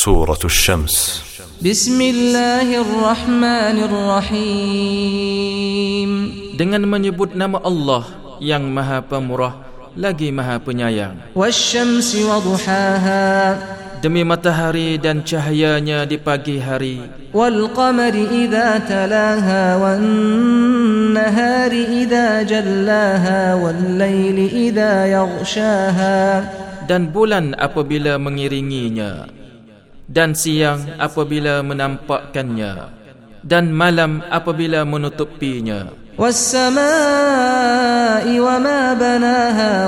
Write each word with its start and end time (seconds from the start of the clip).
سورة 0.00 0.40
الشمس 0.44 0.96
بسم 1.60 2.00
الله 2.00 2.68
الرحمن 2.78 3.76
الرحيم 3.90 6.10
dengan 6.56 6.88
menyebut 6.88 7.36
nama 7.36 7.60
Allah 7.60 8.08
yang 8.38 8.70
Maha 8.70 9.02
Pemurah 9.02 9.66
lagi 9.98 10.30
Maha 10.30 10.62
Penyayang 10.62 11.34
والشمس 11.36 12.16
وضحاها 12.16 13.28
demi 13.98 14.22
matahari 14.22 14.94
dan 14.96 15.26
cahayanya 15.26 16.06
di 16.06 16.22
pagi 16.22 16.62
hari 16.62 17.02
والقمر 17.34 18.14
إذا 18.30 18.78
تلاها 18.86 19.76
والنهار 19.76 21.72
إذا 21.98 22.42
جلاها 22.46 23.54
والليل 23.58 24.38
إذا 24.70 24.92
يغشاها 25.12 26.22
dan 26.86 27.10
bulan 27.10 27.58
apabila 27.58 28.22
mengiringinya 28.22 29.40
dan 30.05 30.37
siang 30.37 30.85
apabila 31.01 31.65
menampakkannya 31.65 33.05
dan 33.45 33.69
malam 33.69 34.25
apabila 34.33 34.81
menutupinya. 34.81 35.93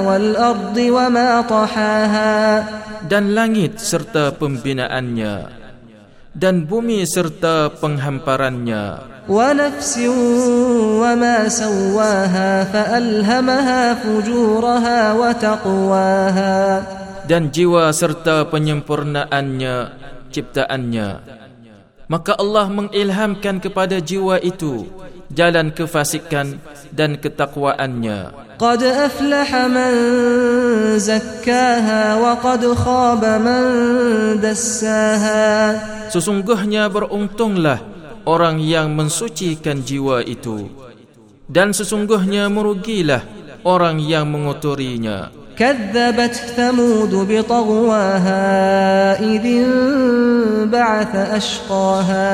Wal-ardi 0.08 0.88
dan 3.08 3.24
langit 3.34 3.80
serta 3.80 4.36
pembinaannya 4.36 5.36
dan 6.38 6.70
bumi 6.70 7.02
serta 7.10 7.74
penghamparannya. 7.82 9.18
Wa 9.28 9.52
fa 12.70 12.84
wa 15.18 15.34
dan 17.28 17.52
jiwa 17.52 17.92
serta 17.92 18.48
penyempurnaannya 18.48 19.76
ciptaannya. 20.32 21.10
Maka 22.08 22.40
Allah 22.40 22.72
mengilhamkan 22.72 23.60
kepada 23.60 24.00
jiwa 24.00 24.40
itu 24.40 24.88
jalan 25.28 25.76
kefasikan 25.76 26.64
dan 26.96 27.20
ketakwaannya. 27.20 28.32
Qad 28.56 28.82
aflaha 28.82 29.68
man 29.68 29.94
zakkaha 30.96 32.16
wa 32.16 32.34
qad 32.40 32.64
khaba 32.64 33.34
man 33.44 33.66
dassaha. 34.40 35.76
Sesungguhnya 36.08 36.88
beruntunglah 36.88 37.84
orang 38.24 38.64
yang 38.64 38.96
mensucikan 38.96 39.84
jiwa 39.84 40.24
itu. 40.24 40.72
Dan 41.48 41.76
sesungguhnya 41.76 42.48
merugilah 42.48 43.24
orang 43.68 44.00
yang 44.00 44.32
mengotorinya. 44.32 45.47
كذبت 45.59 46.35
ثمود 46.57 47.13
بطغواها 47.15 48.45
إذ 49.21 49.45
انبعث 49.45 51.15
أشقاها 51.17 52.33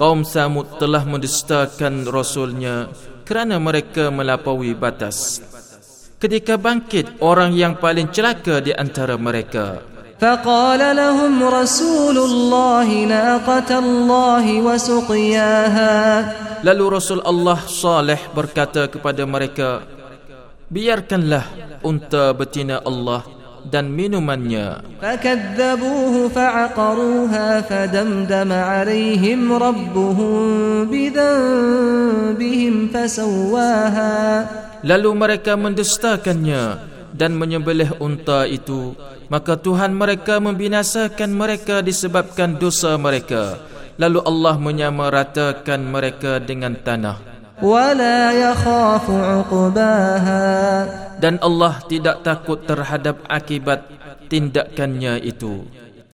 kaum 0.00 0.24
Samud 0.24 0.80
telah 0.80 1.04
mendustakan 1.04 2.08
rasulnya 2.08 2.88
kerana 3.28 3.60
mereka 3.60 4.08
melampaui 4.08 4.72
batas 4.72 5.44
ketika 6.16 6.56
bangkit 6.56 7.20
orang 7.20 7.52
yang 7.52 7.76
paling 7.76 8.08
celaka 8.08 8.64
di 8.64 8.72
antara 8.72 9.20
mereka 9.20 9.90
فقال 10.20 10.80
لهم 10.96 11.40
رسول 11.40 12.12
الله 12.12 12.88
ناقة 13.08 13.70
الله 13.72 14.44
وسقياها 14.60 15.96
lalu 16.60 16.84
Rasul 16.92 17.24
Allah 17.24 17.56
Saleh 17.64 18.20
berkata 18.36 18.84
kepada 18.84 19.24
mereka 19.24 19.80
biarkanlah 20.69 21.45
unta 21.85 22.33
betina 22.33 22.81
Allah 22.81 23.25
dan 23.65 23.89
minumannya. 23.89 24.85
Fakadzabuhu 25.01 26.29
fa'aqaruha 26.29 27.65
fadamdama 27.65 28.53
'alaihim 28.53 29.49
rabbuhum 29.49 30.85
بِذَنْبِهِمْ 30.89 32.75
fasawwaha. 32.93 34.13
Lalu 34.85 35.09
mereka 35.17 35.57
mendustakannya 35.57 36.77
dan 37.09 37.33
menyembelih 37.33 37.97
unta 37.97 38.45
itu. 38.45 38.93
Maka 39.25 39.57
Tuhan 39.57 39.97
mereka 39.97 40.37
membinasakan 40.37 41.33
mereka 41.33 41.81
disebabkan 41.81 42.61
dosa 42.61 42.93
mereka. 43.01 43.57
Lalu 43.97 44.21
Allah 44.21 44.55
menyamaratakan 44.61 45.81
mereka 45.81 46.37
dengan 46.37 46.77
tanah 46.77 47.34
dan 51.15 51.35
Allah 51.39 51.73
tidak 51.87 52.19
takut 52.27 52.59
terhadap 52.67 53.23
akibat 53.31 53.87
tindakannya 54.27 55.23
itu 55.23 55.63